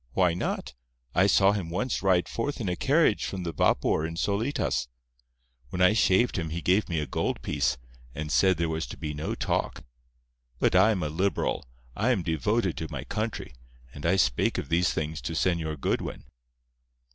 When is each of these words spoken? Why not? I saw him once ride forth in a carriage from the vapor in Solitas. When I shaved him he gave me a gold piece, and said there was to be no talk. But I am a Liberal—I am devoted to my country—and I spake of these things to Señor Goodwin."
Why 0.13 0.33
not? 0.33 0.73
I 1.13 1.27
saw 1.27 1.51
him 1.51 1.69
once 1.69 2.01
ride 2.01 2.27
forth 2.27 2.59
in 2.59 2.67
a 2.67 2.75
carriage 2.75 3.23
from 3.25 3.43
the 3.43 3.51
vapor 3.53 4.03
in 4.03 4.15
Solitas. 4.15 4.87
When 5.69 5.79
I 5.79 5.93
shaved 5.93 6.39
him 6.39 6.49
he 6.49 6.59
gave 6.59 6.89
me 6.89 6.97
a 6.97 7.05
gold 7.05 7.39
piece, 7.43 7.77
and 8.15 8.31
said 8.31 8.57
there 8.57 8.67
was 8.67 8.87
to 8.87 8.97
be 8.97 9.13
no 9.13 9.35
talk. 9.35 9.83
But 10.57 10.73
I 10.73 10.89
am 10.89 11.03
a 11.03 11.09
Liberal—I 11.09 12.09
am 12.09 12.23
devoted 12.23 12.77
to 12.77 12.87
my 12.91 13.03
country—and 13.03 14.03
I 14.03 14.15
spake 14.15 14.57
of 14.57 14.69
these 14.69 14.91
things 14.91 15.21
to 15.21 15.33
Señor 15.33 15.79
Goodwin." 15.79 16.25